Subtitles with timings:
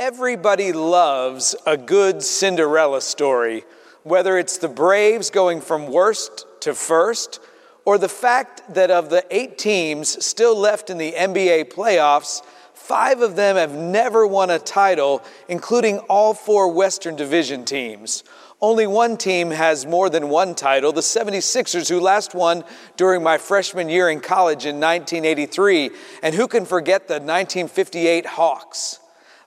[0.00, 3.64] Everybody loves a good Cinderella story,
[4.02, 7.38] whether it's the Braves going from worst to first,
[7.84, 12.42] or the fact that of the eight teams still left in the NBA playoffs,
[12.72, 18.24] five of them have never won a title, including all four Western Division teams.
[18.58, 22.64] Only one team has more than one title, the 76ers, who last won
[22.96, 25.90] during my freshman year in college in 1983.
[26.22, 28.99] And who can forget the 1958 Hawks?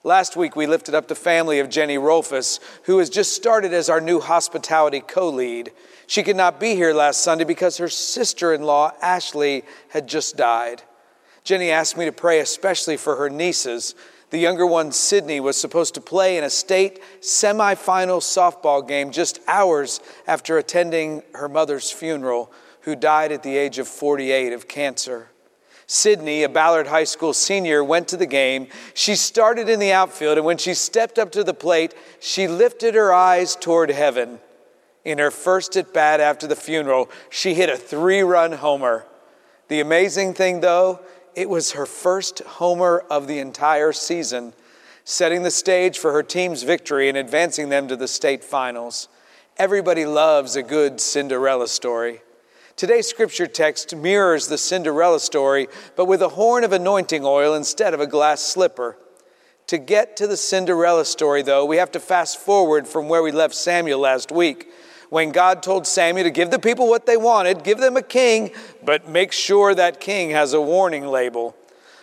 [0.06, 3.90] Last week, we lifted up the family of Jenny Rolfus, who has just started as
[3.90, 5.72] our new hospitality co lead.
[6.08, 10.36] She could not be here last Sunday because her sister in law, Ashley, had just
[10.36, 10.84] died.
[11.46, 13.96] Jenny asked me to pray especially for her nieces.
[14.30, 19.40] The younger one, Sydney, was supposed to play in a state semifinal softball game just
[19.48, 25.30] hours after attending her mother's funeral, who died at the age of 48 of cancer.
[25.94, 28.68] Sydney, a Ballard High School senior, went to the game.
[28.96, 32.96] She started in the outfield, and when she stepped up to the plate, she lifted
[32.96, 34.40] her eyes toward heaven.
[35.06, 39.06] In her first at bat after the funeral, she hit a three run homer.
[39.68, 41.00] The amazing thing, though,
[41.36, 44.54] it was her first homer of the entire season,
[45.04, 49.10] setting the stage for her team's victory and advancing them to the state finals.
[49.58, 52.22] Everybody loves a good Cinderella story.
[52.76, 57.94] Today's scripture text mirrors the Cinderella story, but with a horn of anointing oil instead
[57.94, 58.98] of a glass slipper.
[59.68, 63.32] To get to the Cinderella story, though, we have to fast forward from where we
[63.32, 64.72] left Samuel last week,
[65.12, 68.50] when God told Samuel to give the people what they wanted, give them a king,
[68.84, 71.56] but make sure that king has a warning label.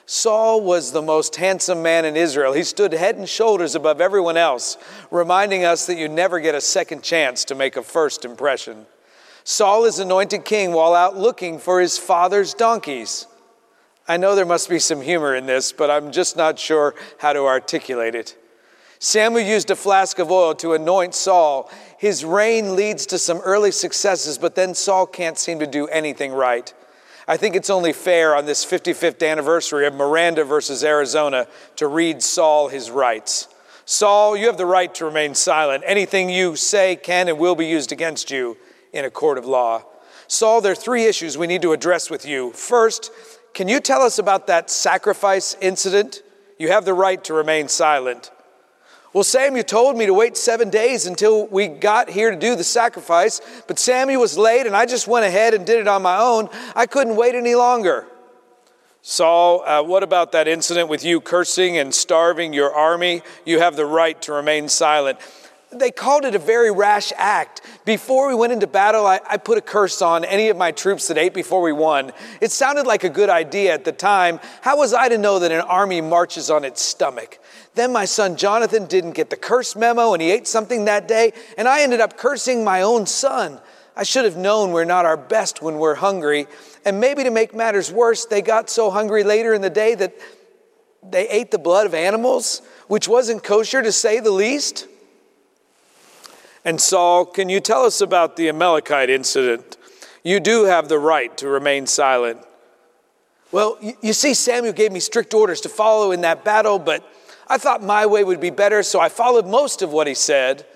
[0.06, 2.52] Saul was the most handsome man in Israel.
[2.52, 4.76] He stood head and shoulders above everyone else,
[5.10, 8.86] reminding us that you never get a second chance to make a first impression.
[9.44, 13.26] Saul is anointed king while out looking for his father's donkeys.
[14.06, 17.32] I know there must be some humor in this, but I'm just not sure how
[17.32, 18.36] to articulate it.
[18.98, 21.70] Samuel used a flask of oil to anoint Saul.
[21.96, 26.32] His reign leads to some early successes, but then Saul can't seem to do anything
[26.32, 26.72] right.
[27.26, 31.46] I think it's only fair on this 55th anniversary of Miranda versus Arizona
[31.76, 33.48] to read Saul his rights.
[33.84, 35.84] Saul, you have the right to remain silent.
[35.86, 38.56] Anything you say can and will be used against you
[38.92, 39.84] in a court of law.
[40.26, 42.52] Saul, there are three issues we need to address with you.
[42.52, 43.10] First,
[43.52, 46.22] can you tell us about that sacrifice incident?
[46.58, 48.30] You have the right to remain silent.
[49.12, 52.62] Well, Samuel told me to wait seven days until we got here to do the
[52.62, 56.18] sacrifice, but Samuel was late and I just went ahead and did it on my
[56.18, 56.48] own.
[56.76, 58.06] I couldn't wait any longer.
[59.02, 63.22] Saul, uh, what about that incident with you cursing and starving your army?
[63.44, 65.18] You have the right to remain silent
[65.72, 67.62] they called it a very rash act.
[67.84, 71.08] Before we went into battle, I, I, put a curse on any of my troops
[71.08, 72.12] that ate before we won.
[72.40, 74.40] It sounded like a good idea at the time.
[74.62, 77.38] How was I to know that an army marches on its stomach?
[77.74, 81.32] Then my son Jonathan didn't get the curse memo and he ate something that day,
[81.56, 83.60] and I ended up cursing my own son.
[83.96, 86.46] I should have known we're not our best when we're hungry.
[86.84, 90.14] And maybe to make matters worse, they got so hungry later in the day that
[91.02, 94.86] they ate the blood of animals, which wasn't kosher to say the least.
[96.64, 99.76] And Saul, can you tell us about the Amalekite incident?
[100.22, 102.40] You do have the right to remain silent.
[103.52, 107.04] Well, you see, Samuel gave me strict orders to follow in that battle, but
[107.48, 110.66] I thought my way would be better, so I followed most of what he said.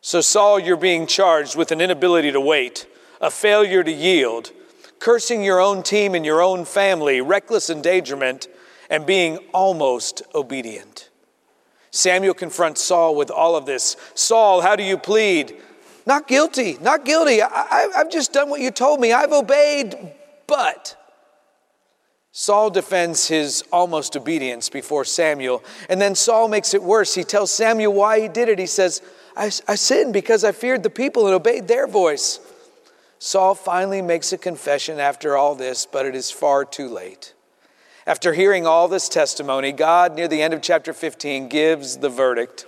[0.00, 2.86] So, Saul, you're being charged with an inability to wait,
[3.20, 4.50] a failure to yield,
[4.98, 8.48] cursing your own team and your own family, reckless endangerment,
[8.90, 11.07] and being almost obedient.
[11.90, 13.96] Samuel confronts Saul with all of this.
[14.14, 15.56] Saul, how do you plead?
[16.06, 17.42] Not guilty, not guilty.
[17.42, 19.12] I, have just done what you told me.
[19.12, 19.94] I've obeyed,
[20.46, 20.96] but.
[22.32, 25.62] Saul defends his almost obedience before Samuel.
[25.88, 27.14] And then Saul makes it worse.
[27.14, 28.58] He tells Samuel why he did it.
[28.58, 29.02] He says,
[29.36, 32.40] I, I sinned because I feared the people and obeyed their voice.
[33.18, 37.34] Saul finally makes a confession after all this, but it is far too late.
[38.08, 42.64] After hearing all this testimony, God, near the end of chapter 15, gives the verdict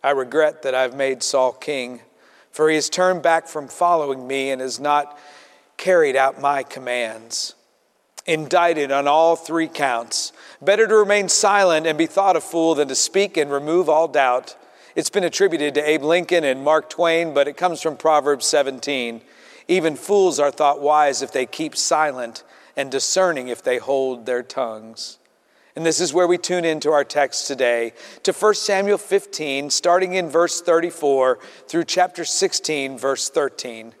[0.00, 2.02] I regret that I've made Saul king,
[2.52, 5.18] for he has turned back from following me and has not
[5.76, 7.56] carried out my commands.
[8.26, 10.32] Indicted on all three counts.
[10.62, 14.06] Better to remain silent and be thought a fool than to speak and remove all
[14.06, 14.54] doubt.
[14.94, 19.20] It's been attributed to Abe Lincoln and Mark Twain, but it comes from Proverbs 17.
[19.66, 22.44] Even fools are thought wise if they keep silent
[22.80, 25.18] and discerning if they hold their tongues.
[25.76, 27.92] And this is where we tune into our text today
[28.22, 31.38] to 1 Samuel 15, starting in verse 34
[31.68, 33.92] through chapter 16, verse 13.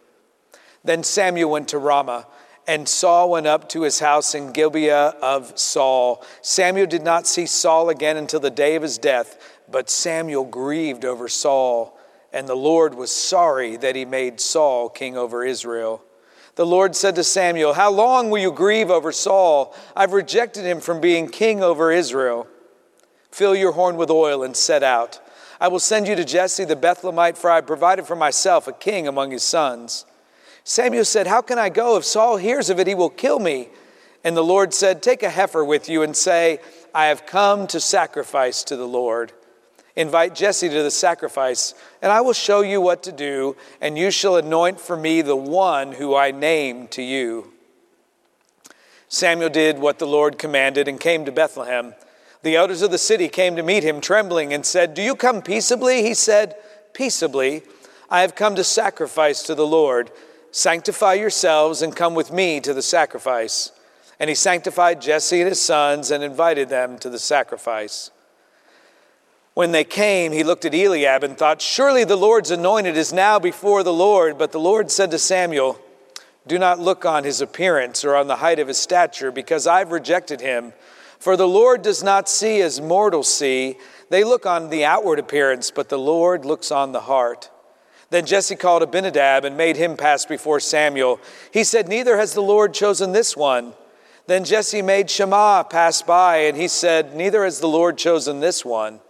[0.82, 2.26] Then Samuel went to Ramah,
[2.66, 6.24] and Saul went up to his house in Gibeah of Saul.
[6.40, 11.04] Samuel did not see Saul again until the day of his death, but Samuel grieved
[11.04, 11.98] over Saul,
[12.32, 16.02] and the Lord was sorry that he made Saul king over Israel.
[16.60, 19.74] The Lord said to Samuel, How long will you grieve over Saul?
[19.96, 22.46] I've rejected him from being king over Israel.
[23.30, 25.20] Fill your horn with oil and set out.
[25.58, 29.08] I will send you to Jesse the Bethlehemite, for I provided for myself a king
[29.08, 30.04] among his sons.
[30.62, 31.96] Samuel said, How can I go?
[31.96, 33.70] If Saul hears of it, he will kill me.
[34.22, 36.58] And the Lord said, Take a heifer with you and say,
[36.94, 39.32] I have come to sacrifice to the Lord.
[40.00, 44.10] Invite Jesse to the sacrifice, and I will show you what to do, and you
[44.10, 47.52] shall anoint for me the one who I name to you.
[49.08, 51.94] Samuel did what the Lord commanded and came to Bethlehem.
[52.42, 55.42] The elders of the city came to meet him, trembling, and said, Do you come
[55.42, 56.02] peaceably?
[56.02, 56.54] He said,
[56.94, 57.62] Peaceably.
[58.08, 60.10] I have come to sacrifice to the Lord.
[60.50, 63.70] Sanctify yourselves and come with me to the sacrifice.
[64.18, 68.10] And he sanctified Jesse and his sons and invited them to the sacrifice.
[69.60, 73.38] When they came, he looked at Eliab and thought, Surely the Lord's anointed is now
[73.38, 74.38] before the Lord.
[74.38, 75.78] But the Lord said to Samuel,
[76.46, 79.92] Do not look on his appearance or on the height of his stature, because I've
[79.92, 80.72] rejected him.
[81.18, 83.76] For the Lord does not see as mortals see.
[84.08, 87.50] They look on the outward appearance, but the Lord looks on the heart.
[88.08, 91.20] Then Jesse called Abinadab and made him pass before Samuel.
[91.52, 93.74] He said, Neither has the Lord chosen this one.
[94.26, 98.64] Then Jesse made Shammah pass by, and he said, Neither has the Lord chosen this
[98.64, 99.00] one.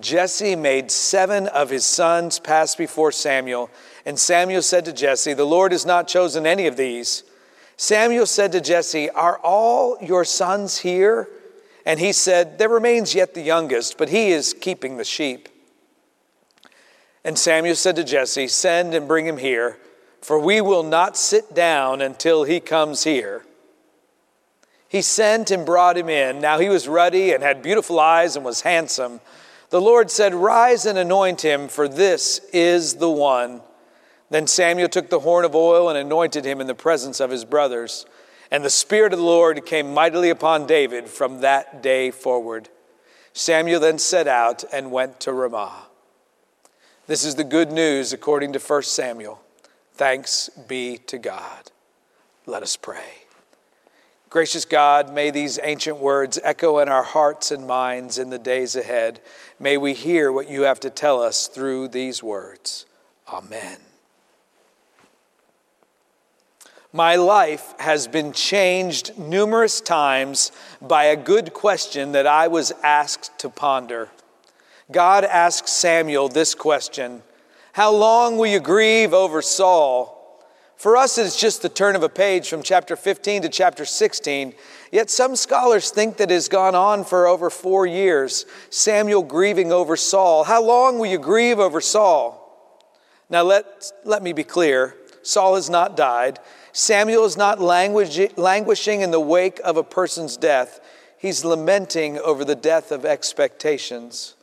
[0.00, 3.70] Jesse made seven of his sons pass before Samuel,
[4.04, 7.24] and Samuel said to Jesse, The Lord has not chosen any of these.
[7.76, 11.28] Samuel said to Jesse, Are all your sons here?
[11.86, 15.48] And he said, There remains yet the youngest, but he is keeping the sheep.
[17.24, 19.78] And Samuel said to Jesse, Send and bring him here,
[20.20, 23.44] for we will not sit down until he comes here.
[24.88, 26.40] He sent and brought him in.
[26.40, 29.20] Now he was ruddy and had beautiful eyes and was handsome.
[29.70, 33.60] The Lord said, Rise and anoint him, for this is the one.
[34.30, 37.44] Then Samuel took the horn of oil and anointed him in the presence of his
[37.44, 38.06] brothers.
[38.50, 42.68] And the Spirit of the Lord came mightily upon David from that day forward.
[43.32, 45.86] Samuel then set out and went to Ramah.
[47.06, 49.40] This is the good news according to 1 Samuel.
[49.94, 51.70] Thanks be to God.
[52.46, 53.27] Let us pray.
[54.30, 58.76] Gracious God, may these ancient words echo in our hearts and minds in the days
[58.76, 59.20] ahead.
[59.58, 62.84] May we hear what you have to tell us through these words.
[63.32, 63.78] Amen.
[66.92, 70.52] My life has been changed numerous times
[70.82, 74.10] by a good question that I was asked to ponder.
[74.90, 77.22] God asked Samuel this question
[77.72, 80.17] How long will you grieve over Saul?
[80.78, 84.54] For us, it's just the turn of a page from chapter 15 to chapter 16.
[84.92, 88.46] Yet some scholars think that it has gone on for over four years.
[88.70, 90.44] Samuel grieving over Saul.
[90.44, 92.44] How long will you grieve over Saul?
[93.28, 96.38] Now, let, let me be clear Saul has not died.
[96.72, 100.78] Samuel is not languishing in the wake of a person's death,
[101.18, 104.36] he's lamenting over the death of expectations.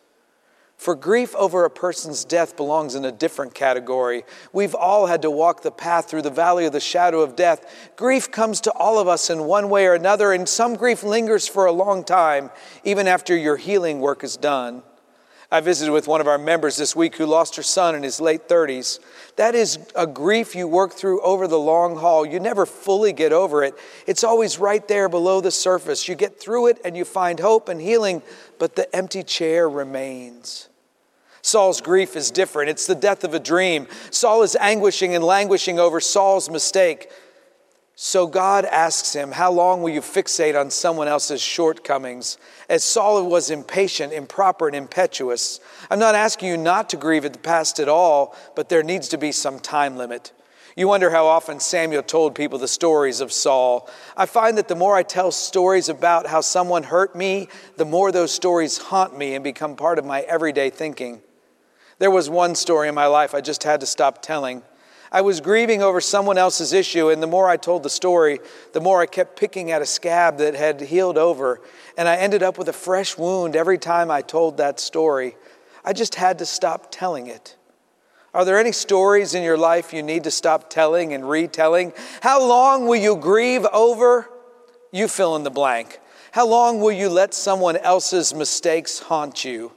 [0.86, 4.24] For grief over a person's death belongs in a different category.
[4.54, 7.90] We've all had to walk the path through the valley of the shadow of death.
[7.96, 11.48] Grief comes to all of us in one way or another, and some grief lingers
[11.48, 12.52] for a long time,
[12.84, 14.84] even after your healing work is done.
[15.52, 18.22] I visited with one of our members this week who lost her son in his
[18.22, 19.00] late 30s.
[19.38, 22.28] That is a grief you work through over the long haul.
[22.28, 23.74] You never fully get over it.
[24.06, 26.08] It's always right there below the surface.
[26.08, 28.22] You get through it and you find hope and healing,
[28.60, 30.70] but the empty chair remains.
[31.46, 32.72] Saul's grief is different.
[32.72, 33.88] It's the death of a dream.
[34.10, 37.12] Saul is anguishing and languishing over Saul's mistake.
[37.94, 42.40] So God asks him, How long will you fixate on someone else's shortcomings?
[42.68, 45.60] As Saul was impatient, improper, and impetuous.
[45.92, 49.08] I'm not asking you not to grieve at the past at all, but there needs
[49.10, 50.34] to be some time limit.
[50.76, 53.88] You wonder how often Samuel told people the stories of Saul.
[54.18, 58.12] I find that the more I tell stories about how someone hurt me, the more
[58.12, 61.22] those stories haunt me and become part of my everyday thinking.
[62.00, 64.64] There was one story in my life I just had to stop telling.
[65.12, 68.40] I was grieving over someone else's issue, and the more I told the story,
[68.74, 71.62] the more I kept picking at a scab that had healed over,
[71.98, 75.38] and I ended up with a fresh wound every time I told that story.
[75.86, 77.56] I just had to stop telling it.
[78.34, 81.94] Are there any stories in your life you need to stop telling and retelling?
[82.20, 84.30] How long will you grieve over?
[84.92, 86.00] You fill in the blank.
[86.32, 89.72] How long will you let someone else's mistakes haunt you?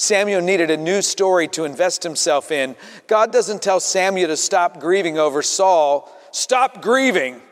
[0.00, 2.74] Samuel needed a new story to invest himself in.
[3.06, 6.10] God doesn't tell Samuel to stop grieving over Saul.
[6.32, 7.42] Stop grieving.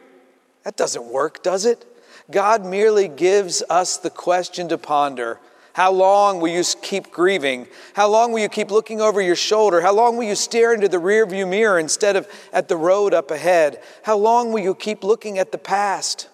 [0.65, 1.85] That doesn't work, does it?
[2.31, 5.39] God merely gives us the question to ponder.
[5.75, 7.69] How long will you keep grieving?
[7.93, 9.83] How long will you keep looking over your shoulder?
[9.83, 13.31] How long will you stare into the rearview mirror instead of at the road up
[13.31, 13.83] ahead?
[14.05, 16.31] How long will you keep looking at the past?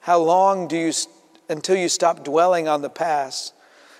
[0.00, 0.92] How long do you
[1.48, 3.54] until you stop dwelling on the past?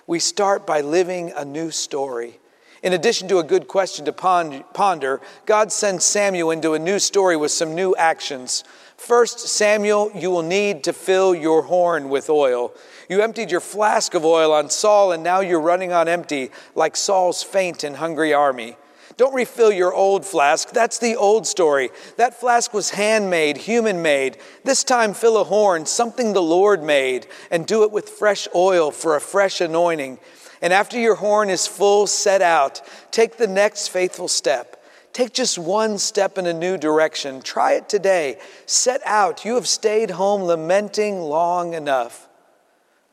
[0.07, 2.39] We start by living a new story.
[2.83, 7.35] In addition to a good question to ponder, God sends Samuel into a new story
[7.35, 8.63] with some new actions.
[8.97, 12.71] First, Samuel, you will need to fill your horn with oil.
[13.09, 16.95] You emptied your flask of oil on Saul, and now you're running on empty, like
[16.95, 18.77] Saul's faint and hungry army.
[19.17, 20.71] Don't refill your old flask.
[20.71, 21.89] That's the old story.
[22.17, 24.37] That flask was handmade, human made.
[24.65, 28.91] This time, fill a horn, something the Lord made, and do it with fresh oil
[28.91, 30.19] for a fresh anointing.
[30.61, 32.81] And after your horn is full, set out.
[33.11, 34.83] Take the next faithful step.
[35.13, 37.41] Take just one step in a new direction.
[37.41, 38.37] Try it today.
[38.65, 39.45] Set out.
[39.45, 42.27] You have stayed home lamenting long enough.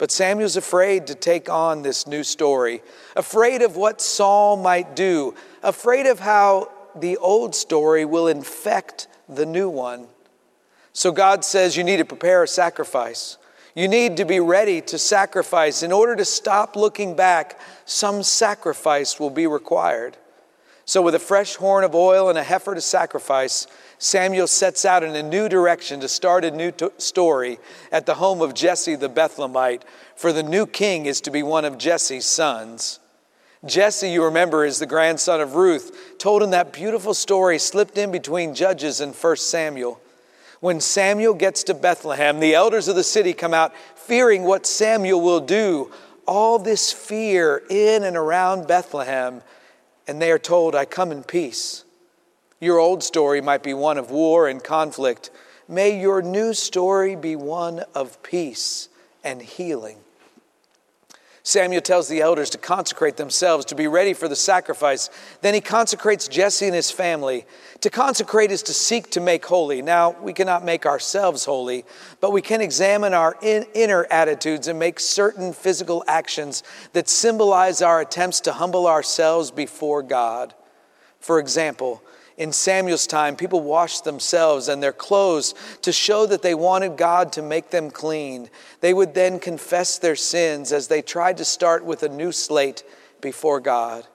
[0.02, 2.82] But Samuel's afraid to take on this new story,
[3.14, 9.46] afraid of what Saul might do, afraid of how the old story will infect the
[9.46, 10.08] new one.
[10.92, 13.38] So God says you need to prepare a sacrifice.
[13.76, 15.84] You need to be ready to sacrifice.
[15.84, 20.16] In order to stop looking back, some sacrifice will be required.
[20.84, 23.68] So, with a fresh horn of oil and a heifer to sacrifice,
[24.02, 27.60] Samuel sets out in a new direction to start a new story
[27.92, 29.82] at the home of Jesse the Bethlehemite,
[30.16, 32.98] for the new king is to be one of Jesse's sons.
[33.64, 38.10] Jesse, you remember, is the grandson of Ruth, told in that beautiful story slipped in
[38.10, 40.00] between Judges and 1 Samuel.
[40.58, 45.20] When Samuel gets to Bethlehem, the elders of the city come out fearing what Samuel
[45.20, 45.92] will do.
[46.26, 49.42] All this fear in and around Bethlehem,
[50.08, 51.81] and they are told, I come in peace.
[52.62, 55.32] Your old story might be one of war and conflict.
[55.66, 58.88] May your new story be one of peace
[59.24, 59.96] and healing.
[61.42, 65.10] Samuel tells the elders to consecrate themselves, to be ready for the sacrifice.
[65.40, 67.46] Then he consecrates Jesse and his family.
[67.80, 69.82] To consecrate is to seek to make holy.
[69.82, 71.84] Now, we cannot make ourselves holy,
[72.20, 77.82] but we can examine our in, inner attitudes and make certain physical actions that symbolize
[77.82, 80.54] our attempts to humble ourselves before God.
[81.18, 82.04] For example,
[82.36, 87.32] in Samuel's time, people washed themselves and their clothes to show that they wanted God
[87.34, 88.48] to make them clean.
[88.80, 92.84] They would then confess their sins as they tried to start with a new slate
[93.20, 94.06] before God.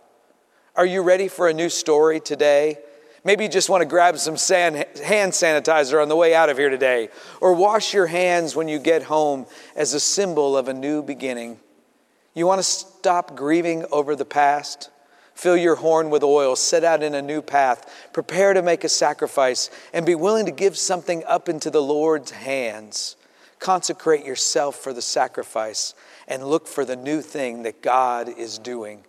[0.75, 2.77] Are you ready for a new story today?
[3.23, 6.69] Maybe you just want to grab some hand sanitizer on the way out of here
[6.69, 7.09] today,
[7.41, 9.45] or wash your hands when you get home
[9.75, 11.59] as a symbol of a new beginning.
[12.33, 14.91] You want to stop grieving over the past?
[15.37, 18.89] Fill your horn with oil, set out in a new path, prepare to make a
[18.89, 23.15] sacrifice, and be willing to give something up into the Lord's hands.
[23.59, 25.93] Consecrate yourself for the sacrifice
[26.27, 29.03] and look for the new thing that God is doing.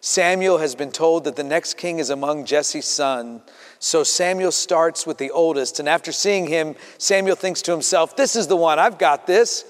[0.00, 3.42] Samuel has been told that the next king is among Jesse's son.
[3.80, 8.36] So Samuel starts with the oldest, and after seeing him, Samuel thinks to himself, This
[8.36, 9.64] is the one, I've got this.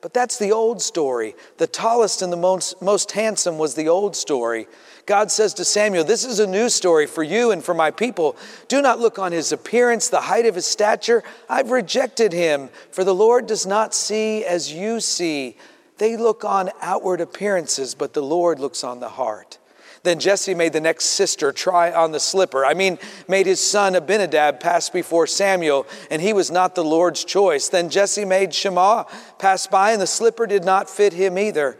[0.00, 1.34] But that's the old story.
[1.56, 4.68] The tallest and the most, most handsome was the old story.
[5.08, 8.36] God says to Samuel, This is a new story for you and for my people.
[8.68, 11.24] Do not look on his appearance, the height of his stature.
[11.48, 15.56] I've rejected him, for the Lord does not see as you see.
[15.96, 19.56] They look on outward appearances, but the Lord looks on the heart.
[20.02, 22.66] Then Jesse made the next sister try on the slipper.
[22.66, 27.24] I mean, made his son Abinadab pass before Samuel, and he was not the Lord's
[27.24, 27.70] choice.
[27.70, 29.04] Then Jesse made Shema
[29.38, 31.78] pass by, and the slipper did not fit him either.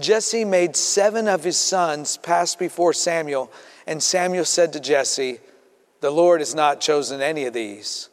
[0.00, 3.52] Jesse made seven of his sons pass before Samuel,
[3.86, 5.38] and Samuel said to Jesse,
[6.00, 8.08] The Lord has not chosen any of these.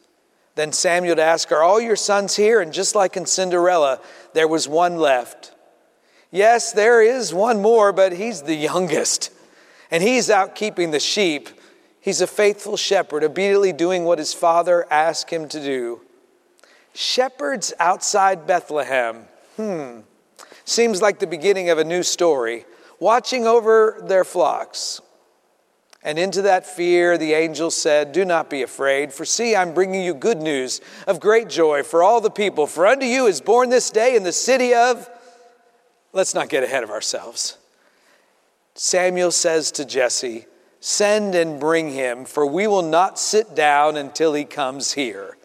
[0.55, 2.61] Then Samuel asked, Are all your sons here?
[2.61, 3.99] And just like in Cinderella,
[4.33, 5.53] there was one left.
[6.31, 9.31] Yes, there is one more, but he's the youngest.
[9.91, 11.49] And he's out keeping the sheep.
[12.01, 16.01] He's a faithful shepherd, obediently doing what his father asked him to do.
[16.93, 19.25] Shepherds outside Bethlehem.
[19.55, 19.99] Hmm.
[20.67, 22.65] Seems like the beginning of a new story,
[22.99, 24.99] watching over their flocks.
[26.03, 30.03] And into that fear, the angel said, Do not be afraid, for see, I'm bringing
[30.03, 32.67] you good news of great joy for all the people.
[32.67, 35.09] For unto you is born this day in the city of.
[36.11, 37.57] Let's not get ahead of ourselves.
[38.75, 40.47] Samuel says to Jesse,
[40.81, 45.37] Send and bring him, for we will not sit down until he comes here.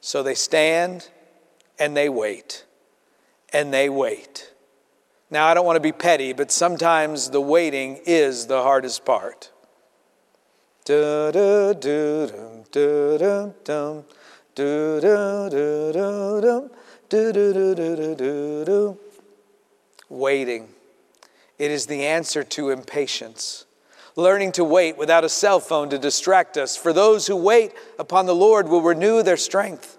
[0.00, 1.10] So they stand
[1.78, 2.65] and they wait
[3.52, 4.52] and they wait.
[5.30, 9.50] Now, I don't want to be petty, but sometimes the waiting is the hardest part.
[20.08, 20.68] Waiting.
[21.58, 23.64] It is the answer to impatience.
[24.14, 26.76] Learning to wait without a cell phone to distract us.
[26.76, 29.98] For those who wait upon the Lord will renew their strength.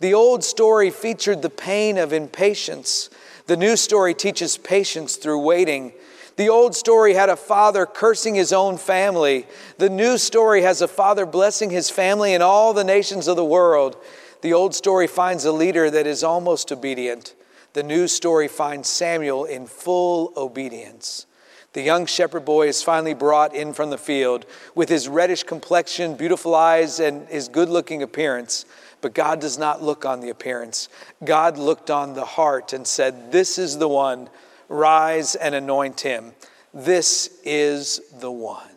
[0.00, 3.10] The old story featured the pain of impatience.
[3.46, 5.92] The new story teaches patience through waiting.
[6.36, 9.46] The old story had a father cursing his own family.
[9.78, 13.44] The new story has a father blessing his family and all the nations of the
[13.44, 13.96] world.
[14.42, 17.34] The old story finds a leader that is almost obedient.
[17.72, 21.26] The new story finds Samuel in full obedience.
[21.72, 26.14] The young shepherd boy is finally brought in from the field with his reddish complexion,
[26.14, 28.64] beautiful eyes, and his good looking appearance.
[29.00, 30.88] But God does not look on the appearance.
[31.24, 34.28] God looked on the heart and said, This is the one,
[34.68, 36.32] rise and anoint him.
[36.74, 38.68] This is the one.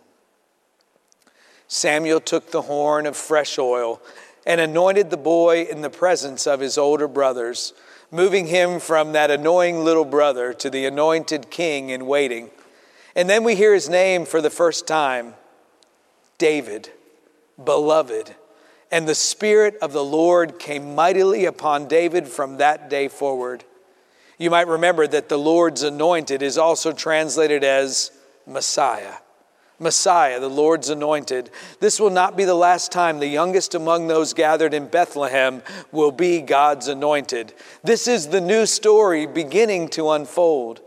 [1.68, 4.02] Samuel took the horn of fresh oil
[4.46, 7.74] and anointed the boy in the presence of his older brothers,
[8.12, 12.50] moving him from that annoying little brother to the anointed king in waiting.
[13.16, 15.36] And then we hear his name for the first time
[16.38, 16.90] David,
[17.64, 18.36] beloved.
[18.92, 23.64] And the Spirit of the Lord came mightily upon David from that day forward.
[24.38, 28.12] You might remember that the Lord's anointed is also translated as
[28.46, 29.16] Messiah.
[29.80, 31.50] Messiah, the Lord's anointed.
[31.80, 36.12] This will not be the last time the youngest among those gathered in Bethlehem will
[36.12, 37.54] be God's anointed.
[37.84, 40.82] This is the new story beginning to unfold.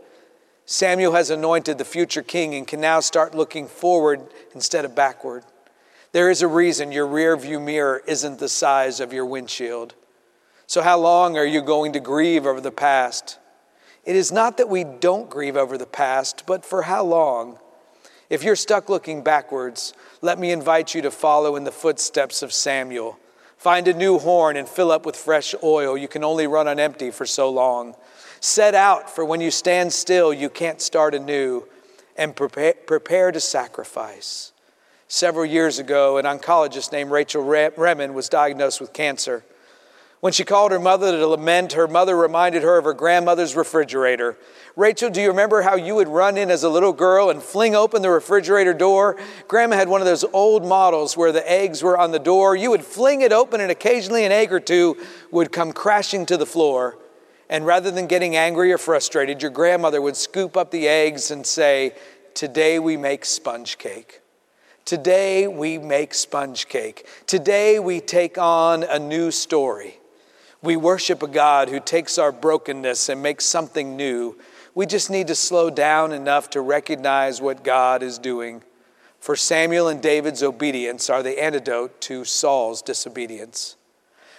[0.65, 4.21] Samuel has anointed the future king and can now start looking forward
[4.53, 5.43] instead of backward.
[6.15, 9.95] There is a reason your rear view mirror isn't the size of your windshield.
[10.65, 13.37] So, how long are you going to grieve over the past?
[14.05, 17.59] It is not that we don't grieve over the past, but for how long?
[18.29, 22.53] If you're stuck looking backwards, let me invite you to follow in the footsteps of
[22.53, 23.19] Samuel.
[23.57, 25.97] Find a new horn and fill up with fresh oil.
[25.97, 27.93] You can only run on empty for so long.
[28.39, 31.67] Set out for when you stand still, you can't start anew,
[32.15, 34.53] and prepare, prepare to sacrifice.
[35.07, 39.43] Several years ago, an oncologist named Rachel Remen was diagnosed with cancer.
[40.19, 44.35] When she called her mother to lament, her mother reminded her of her grandmother's refrigerator.
[44.75, 47.75] Rachel, do you remember how you would run in as a little girl and fling
[47.75, 49.17] open the refrigerator door?
[49.47, 52.55] Grandma had one of those old models where the eggs were on the door.
[52.55, 54.97] You would fling it open, and occasionally an egg or two
[55.29, 56.97] would come crashing to the floor.
[57.47, 61.45] And rather than getting angry or frustrated, your grandmother would scoop up the eggs and
[61.45, 61.93] say,
[62.33, 64.21] Today we make sponge cake.
[64.85, 67.07] Today we make sponge cake.
[67.25, 69.99] Today we take on a new story.
[70.61, 74.37] We worship a God who takes our brokenness and makes something new.
[74.75, 78.61] We just need to slow down enough to recognize what God is doing.
[79.19, 83.77] For Samuel and David's obedience are the antidote to Saul's disobedience.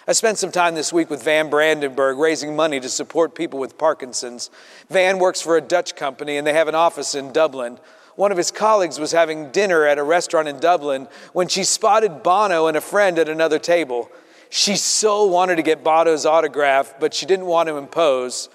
[0.06, 3.78] I spent some time this week with Van Brandenburg raising money to support people with
[3.78, 4.50] Parkinson's.
[4.88, 7.80] Van works for a Dutch company and they have an office in Dublin.
[8.16, 12.22] One of his colleagues was having dinner at a restaurant in Dublin when she spotted
[12.22, 14.10] Bono and a friend at another table.
[14.48, 18.48] She so wanted to get Bono's autograph, but she didn't want to impose.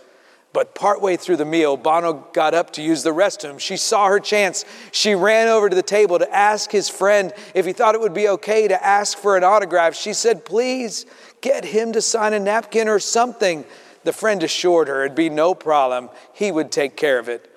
[0.54, 3.60] But partway through the meal, Bono got up to use the restroom.
[3.60, 4.66] She saw her chance.
[4.92, 8.14] She ran over to the table to ask his friend if he thought it would
[8.16, 9.96] be okay to ask for an autograph.
[9.96, 11.06] She said, Please
[11.42, 13.64] get him to sign a napkin or something.
[14.04, 16.10] The friend assured her it'd be no problem.
[16.34, 17.51] He would take care of it.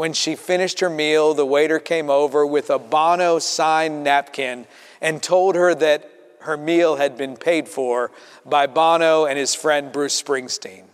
[0.00, 4.66] When she finished her meal, the waiter came over with a Bono signed napkin
[5.02, 8.10] and told her that her meal had been paid for
[8.46, 10.84] by Bono and his friend Bruce Springsteen.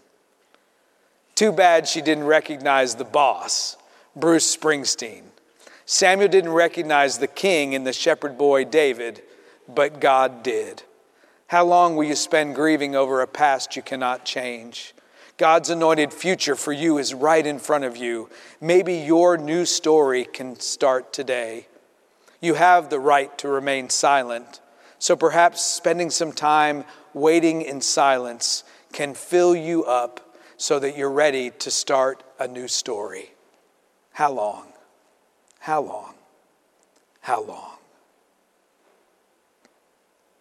[1.37, 3.77] Too bad she didn't recognize the boss,
[4.17, 5.23] Bruce Springsteen.
[5.85, 9.23] Samuel didn't recognize the king in the shepherd boy David,
[9.73, 10.83] but God did.
[11.47, 14.96] How long will you spend grieving over a past you cannot change?
[15.37, 18.31] God's anointed future for you is right in front of you.
[18.61, 21.67] Maybe your new story can start today.
[22.41, 24.61] You have the right to remain silent
[24.99, 31.11] so perhaps spending some time waiting in silence can fill you up so that you're
[31.11, 33.31] ready to start a new story.
[34.13, 34.69] How long?
[35.59, 36.15] How long?
[37.21, 37.76] How long?